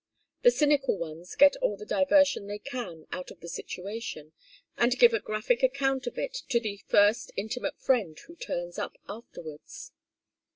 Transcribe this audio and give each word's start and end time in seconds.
The 0.41 0.49
cynical 0.49 0.97
ones 0.97 1.35
get 1.35 1.57
all 1.57 1.77
the 1.77 1.85
diversion 1.85 2.47
they 2.47 2.57
can 2.57 3.05
out 3.11 3.29
of 3.29 3.39
the 3.39 3.47
situation 3.47 4.33
and 4.75 4.97
give 4.97 5.13
a 5.13 5.19
graphic 5.19 5.61
account 5.61 6.07
of 6.07 6.17
it 6.17 6.33
to 6.49 6.59
the 6.59 6.81
first 6.87 7.31
intimate 7.37 7.79
friend 7.79 8.17
who 8.21 8.35
turns 8.35 8.79
up 8.79 8.97
afterwards. 9.07 9.91